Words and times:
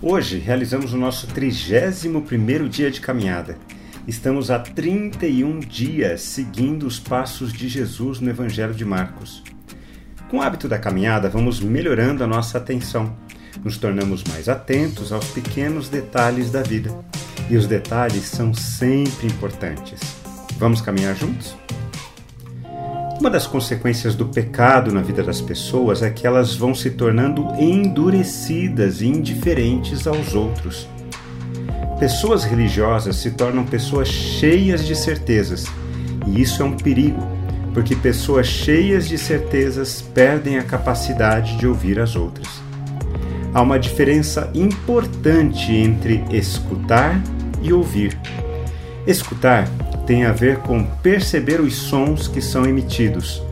Hoje 0.00 0.38
realizamos 0.38 0.92
o 0.92 0.96
nosso 0.96 1.26
31º 1.26 2.68
dia 2.68 2.88
de 2.88 3.00
caminhada. 3.00 3.58
Estamos 4.06 4.48
há 4.48 4.56
31 4.60 5.58
dias 5.58 6.20
seguindo 6.20 6.86
os 6.86 7.00
passos 7.00 7.52
de 7.52 7.68
Jesus 7.68 8.20
no 8.20 8.30
Evangelho 8.30 8.72
de 8.72 8.84
Marcos. 8.84 9.42
Com 10.30 10.38
o 10.38 10.42
hábito 10.42 10.68
da 10.68 10.78
caminhada, 10.78 11.28
vamos 11.28 11.58
melhorando 11.58 12.22
a 12.22 12.28
nossa 12.28 12.58
atenção. 12.58 13.12
Nos 13.64 13.76
tornamos 13.76 14.22
mais 14.22 14.48
atentos 14.48 15.10
aos 15.12 15.26
pequenos 15.32 15.88
detalhes 15.88 16.52
da 16.52 16.62
vida. 16.62 16.96
E 17.50 17.56
os 17.56 17.66
detalhes 17.66 18.22
são 18.22 18.54
sempre 18.54 19.26
importantes. 19.26 19.98
Vamos 20.58 20.80
caminhar 20.80 21.16
juntos? 21.16 21.56
Uma 23.20 23.30
das 23.30 23.48
consequências 23.48 24.14
do 24.14 24.26
pecado 24.26 24.92
na 24.92 25.02
vida 25.02 25.24
das 25.24 25.40
pessoas 25.40 26.02
é 26.02 26.10
que 26.10 26.24
elas 26.24 26.54
vão 26.54 26.72
se 26.72 26.90
tornando 26.90 27.48
endurecidas 27.58 29.00
e 29.00 29.08
indiferentes 29.08 30.06
aos 30.06 30.36
outros. 30.36 30.88
Pessoas 31.98 32.44
religiosas 32.44 33.16
se 33.16 33.32
tornam 33.32 33.66
pessoas 33.66 34.06
cheias 34.06 34.86
de 34.86 34.94
certezas, 34.94 35.66
e 36.28 36.40
isso 36.40 36.62
é 36.62 36.64
um 36.64 36.76
perigo, 36.76 37.20
porque 37.74 37.96
pessoas 37.96 38.46
cheias 38.46 39.08
de 39.08 39.18
certezas 39.18 40.00
perdem 40.00 40.56
a 40.56 40.62
capacidade 40.62 41.56
de 41.56 41.66
ouvir 41.66 41.98
as 41.98 42.14
outras. 42.14 42.48
Há 43.52 43.60
uma 43.60 43.80
diferença 43.80 44.48
importante 44.54 45.72
entre 45.72 46.22
escutar 46.30 47.20
e 47.60 47.72
ouvir. 47.72 48.16
Escutar 49.04 49.68
tem 50.08 50.24
a 50.24 50.32
ver 50.32 50.60
com 50.60 50.82
perceber 51.02 51.60
os 51.60 51.74
sons 51.74 52.26
que 52.26 52.40
são 52.40 52.64
emitidos. 52.64 53.42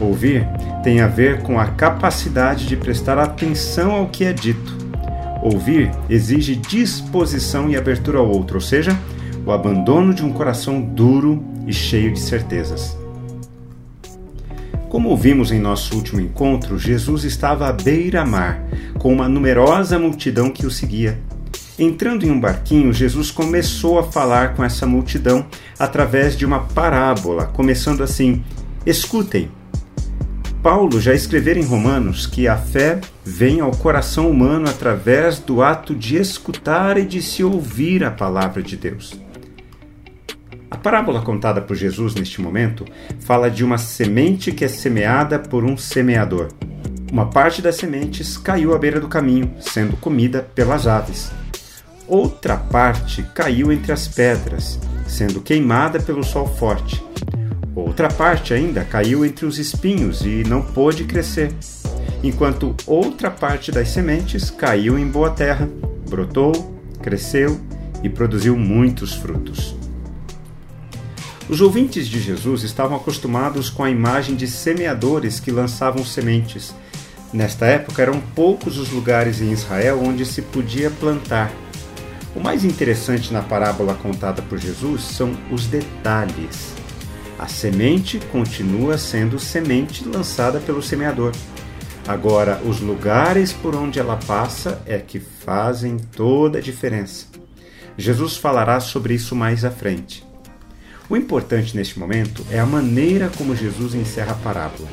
Ouvir 0.00 0.48
tem 0.82 1.02
a 1.02 1.06
ver 1.06 1.42
com 1.42 1.60
a 1.60 1.66
capacidade 1.66 2.66
de 2.66 2.74
prestar 2.74 3.18
atenção 3.18 3.90
ao 3.90 4.06
que 4.06 4.24
é 4.24 4.32
dito. 4.32 4.74
Ouvir 5.42 5.90
exige 6.08 6.56
disposição 6.56 7.68
e 7.68 7.76
abertura 7.76 8.16
ao 8.16 8.26
outro, 8.26 8.54
ou 8.54 8.62
seja, 8.62 8.98
o 9.44 9.52
abandono 9.52 10.14
de 10.14 10.24
um 10.24 10.32
coração 10.32 10.80
duro 10.80 11.44
e 11.66 11.72
cheio 11.72 12.10
de 12.14 12.18
certezas. 12.18 12.96
Como 14.88 15.10
ouvimos 15.10 15.52
em 15.52 15.60
nosso 15.60 15.94
último 15.94 16.18
encontro, 16.18 16.78
Jesus 16.78 17.24
estava 17.24 17.68
à 17.68 17.72
beira-mar, 17.72 18.64
com 18.98 19.12
uma 19.12 19.28
numerosa 19.28 19.98
multidão 19.98 20.50
que 20.50 20.64
o 20.64 20.70
seguia. 20.70 21.18
Entrando 21.78 22.24
em 22.24 22.30
um 22.30 22.40
barquinho, 22.40 22.90
Jesus 22.90 23.30
começou 23.30 23.98
a 23.98 24.02
falar 24.02 24.54
com 24.54 24.64
essa 24.64 24.86
multidão 24.86 25.46
através 25.78 26.34
de 26.34 26.46
uma 26.46 26.60
parábola, 26.60 27.44
começando 27.44 28.02
assim: 28.02 28.42
Escutem. 28.86 29.50
Paulo 30.62 30.98
já 31.00 31.14
escrevera 31.14 31.58
em 31.58 31.64
Romanos 31.64 32.26
que 32.26 32.48
a 32.48 32.56
fé 32.56 33.00
vem 33.22 33.60
ao 33.60 33.70
coração 33.70 34.30
humano 34.30 34.68
através 34.68 35.38
do 35.38 35.62
ato 35.62 35.94
de 35.94 36.16
escutar 36.16 36.96
e 36.96 37.04
de 37.04 37.20
se 37.20 37.44
ouvir 37.44 38.02
a 38.02 38.10
palavra 38.10 38.62
de 38.62 38.76
Deus. 38.76 39.20
A 40.70 40.76
parábola 40.76 41.20
contada 41.20 41.60
por 41.60 41.76
Jesus 41.76 42.14
neste 42.14 42.40
momento 42.40 42.86
fala 43.20 43.50
de 43.50 43.62
uma 43.62 43.78
semente 43.78 44.50
que 44.50 44.64
é 44.64 44.68
semeada 44.68 45.38
por 45.38 45.62
um 45.62 45.76
semeador. 45.76 46.48
Uma 47.12 47.26
parte 47.26 47.62
das 47.62 47.76
sementes 47.76 48.36
caiu 48.36 48.74
à 48.74 48.78
beira 48.78 48.98
do 48.98 49.08
caminho, 49.08 49.52
sendo 49.60 49.96
comida 49.98 50.42
pelas 50.54 50.86
aves. 50.86 51.30
Outra 52.08 52.56
parte 52.56 53.24
caiu 53.34 53.72
entre 53.72 53.90
as 53.90 54.06
pedras, 54.06 54.78
sendo 55.08 55.40
queimada 55.40 55.98
pelo 55.98 56.22
sol 56.22 56.46
forte. 56.46 57.04
Outra 57.74 58.08
parte 58.08 58.54
ainda 58.54 58.84
caiu 58.84 59.24
entre 59.24 59.44
os 59.44 59.58
espinhos 59.58 60.24
e 60.24 60.44
não 60.46 60.62
pôde 60.62 61.04
crescer, 61.04 61.52
enquanto 62.22 62.76
outra 62.86 63.28
parte 63.28 63.72
das 63.72 63.88
sementes 63.88 64.50
caiu 64.50 64.96
em 64.96 65.06
boa 65.08 65.30
terra, 65.30 65.68
brotou, 66.08 66.78
cresceu 67.02 67.60
e 68.04 68.08
produziu 68.08 68.56
muitos 68.56 69.14
frutos. 69.14 69.74
Os 71.48 71.60
ouvintes 71.60 72.06
de 72.06 72.20
Jesus 72.20 72.62
estavam 72.62 72.96
acostumados 72.96 73.68
com 73.68 73.82
a 73.82 73.90
imagem 73.90 74.36
de 74.36 74.46
semeadores 74.46 75.40
que 75.40 75.50
lançavam 75.50 76.04
sementes. 76.04 76.72
Nesta 77.32 77.66
época, 77.66 78.02
eram 78.02 78.20
poucos 78.20 78.78
os 78.78 78.90
lugares 78.90 79.40
em 79.40 79.52
Israel 79.52 80.00
onde 80.02 80.24
se 80.24 80.40
podia 80.40 80.90
plantar 80.90 81.52
o 82.36 82.40
mais 82.40 82.64
interessante 82.64 83.32
na 83.32 83.40
parábola 83.40 83.94
contada 83.94 84.42
por 84.42 84.58
Jesus 84.58 85.02
são 85.02 85.34
os 85.50 85.66
detalhes. 85.66 86.74
A 87.38 87.48
semente 87.48 88.20
continua 88.30 88.98
sendo 88.98 89.38
semente 89.38 90.06
lançada 90.06 90.60
pelo 90.60 90.82
semeador. 90.82 91.32
Agora, 92.06 92.60
os 92.64 92.78
lugares 92.80 93.54
por 93.54 93.74
onde 93.74 93.98
ela 93.98 94.18
passa 94.26 94.82
é 94.84 94.98
que 94.98 95.18
fazem 95.18 95.96
toda 95.96 96.58
a 96.58 96.62
diferença. 96.62 97.26
Jesus 97.96 98.36
falará 98.36 98.80
sobre 98.80 99.14
isso 99.14 99.34
mais 99.34 99.64
à 99.64 99.70
frente. 99.70 100.22
O 101.08 101.16
importante 101.16 101.74
neste 101.74 101.98
momento 101.98 102.44
é 102.50 102.58
a 102.58 102.66
maneira 102.66 103.30
como 103.36 103.56
Jesus 103.56 103.94
encerra 103.94 104.32
a 104.32 104.36
parábola. 104.36 104.88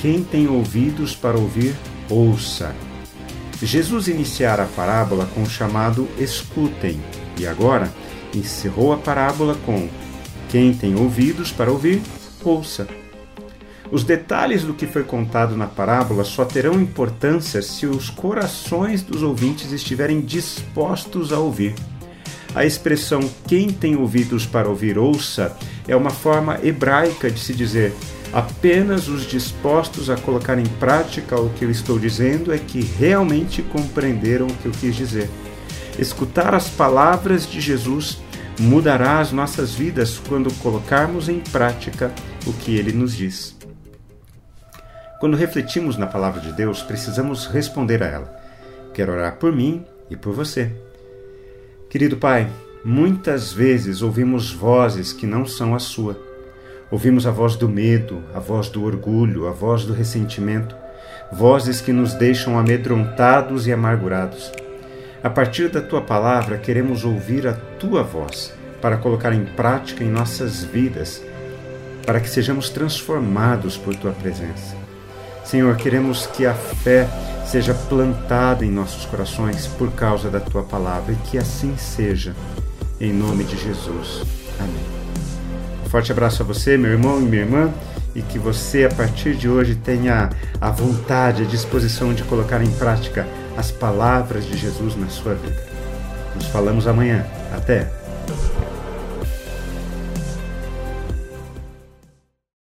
Quem 0.00 0.24
tem 0.24 0.48
ouvidos 0.48 1.14
para 1.14 1.36
ouvir, 1.36 1.74
ouça. 2.08 2.74
Jesus 3.66 4.08
iniciara 4.08 4.62
a 4.62 4.66
parábola 4.66 5.26
com 5.34 5.42
o 5.42 5.48
chamado 5.48 6.08
escutem 6.18 7.00
e 7.38 7.46
agora 7.46 7.92
encerrou 8.34 8.92
a 8.92 8.96
parábola 8.96 9.56
com 9.66 9.88
quem 10.48 10.72
tem 10.72 10.94
ouvidos 10.94 11.52
para 11.52 11.70
ouvir, 11.70 12.00
ouça. 12.42 12.88
Os 13.90 14.04
detalhes 14.04 14.62
do 14.62 14.72
que 14.72 14.86
foi 14.86 15.02
contado 15.02 15.56
na 15.56 15.66
parábola 15.66 16.24
só 16.24 16.44
terão 16.44 16.80
importância 16.80 17.60
se 17.60 17.86
os 17.86 18.08
corações 18.08 19.02
dos 19.02 19.22
ouvintes 19.22 19.72
estiverem 19.72 20.20
dispostos 20.20 21.32
a 21.32 21.38
ouvir. 21.38 21.74
A 22.54 22.64
expressão 22.64 23.20
quem 23.46 23.70
tem 23.70 23.96
ouvidos 23.96 24.46
para 24.46 24.68
ouvir, 24.68 24.96
ouça 24.96 25.56
é 25.86 25.94
uma 25.94 26.10
forma 26.10 26.58
hebraica 26.62 27.30
de 27.30 27.40
se 27.40 27.52
dizer 27.52 27.92
Apenas 28.32 29.08
os 29.08 29.26
dispostos 29.26 30.08
a 30.08 30.16
colocar 30.16 30.56
em 30.56 30.66
prática 30.66 31.40
o 31.40 31.50
que 31.50 31.64
eu 31.64 31.70
estou 31.70 31.98
dizendo 31.98 32.52
é 32.52 32.58
que 32.58 32.80
realmente 32.80 33.60
compreenderam 33.60 34.46
o 34.46 34.54
que 34.54 34.66
eu 34.66 34.72
quis 34.72 34.94
dizer. 34.94 35.28
Escutar 35.98 36.54
as 36.54 36.68
palavras 36.68 37.44
de 37.44 37.60
Jesus 37.60 38.18
mudará 38.58 39.18
as 39.18 39.32
nossas 39.32 39.74
vidas 39.74 40.20
quando 40.28 40.52
colocarmos 40.58 41.28
em 41.28 41.40
prática 41.40 42.12
o 42.46 42.52
que 42.52 42.76
ele 42.76 42.92
nos 42.92 43.16
diz. 43.16 43.56
Quando 45.18 45.36
refletimos 45.36 45.96
na 45.96 46.06
palavra 46.06 46.40
de 46.40 46.52
Deus, 46.52 46.82
precisamos 46.82 47.46
responder 47.46 48.02
a 48.02 48.06
ela. 48.06 48.40
Quero 48.94 49.12
orar 49.12 49.36
por 49.36 49.52
mim 49.52 49.84
e 50.08 50.16
por 50.16 50.32
você. 50.32 50.72
Querido 51.90 52.16
Pai, 52.16 52.48
muitas 52.84 53.52
vezes 53.52 54.02
ouvimos 54.02 54.52
vozes 54.52 55.12
que 55.12 55.26
não 55.26 55.44
são 55.44 55.74
a 55.74 55.80
sua 55.80 56.29
Ouvimos 56.90 57.24
a 57.26 57.30
voz 57.30 57.54
do 57.54 57.68
medo, 57.68 58.22
a 58.34 58.40
voz 58.40 58.68
do 58.68 58.84
orgulho, 58.84 59.46
a 59.46 59.52
voz 59.52 59.84
do 59.84 59.92
ressentimento, 59.92 60.74
vozes 61.30 61.80
que 61.80 61.92
nos 61.92 62.14
deixam 62.14 62.58
amedrontados 62.58 63.66
e 63.68 63.72
amargurados. 63.72 64.52
A 65.22 65.30
partir 65.30 65.68
da 65.68 65.80
tua 65.80 66.00
palavra, 66.00 66.58
queremos 66.58 67.04
ouvir 67.04 67.46
a 67.46 67.52
tua 67.52 68.02
voz 68.02 68.52
para 68.80 68.96
colocar 68.96 69.32
em 69.32 69.44
prática 69.44 70.02
em 70.02 70.10
nossas 70.10 70.64
vidas, 70.64 71.22
para 72.04 72.18
que 72.18 72.28
sejamos 72.28 72.70
transformados 72.70 73.76
por 73.76 73.94
tua 73.94 74.12
presença. 74.12 74.74
Senhor, 75.44 75.76
queremos 75.76 76.26
que 76.26 76.44
a 76.44 76.54
fé 76.54 77.08
seja 77.46 77.74
plantada 77.74 78.64
em 78.64 78.70
nossos 78.70 79.04
corações 79.04 79.66
por 79.66 79.92
causa 79.92 80.30
da 80.30 80.40
tua 80.40 80.62
palavra 80.62 81.12
e 81.12 81.28
que 81.28 81.38
assim 81.38 81.76
seja. 81.76 82.34
Em 83.00 83.12
nome 83.12 83.44
de 83.44 83.56
Jesus. 83.56 84.22
Amém. 84.58 84.99
Forte 85.90 86.12
abraço 86.12 86.42
a 86.44 86.46
você, 86.46 86.76
meu 86.76 86.92
irmão 86.92 87.18
e 87.18 87.24
minha 87.24 87.42
irmã, 87.42 87.68
e 88.14 88.22
que 88.22 88.38
você, 88.38 88.84
a 88.84 88.88
partir 88.88 89.34
de 89.34 89.48
hoje, 89.48 89.74
tenha 89.74 90.30
a 90.60 90.70
vontade, 90.70 91.42
a 91.42 91.46
disposição 91.46 92.14
de 92.14 92.22
colocar 92.22 92.62
em 92.62 92.70
prática 92.70 93.26
as 93.56 93.72
palavras 93.72 94.46
de 94.46 94.56
Jesus 94.56 94.94
na 94.94 95.08
sua 95.08 95.34
vida. 95.34 95.66
Nos 96.36 96.46
falamos 96.46 96.86
amanhã. 96.86 97.26
Até! 97.52 97.99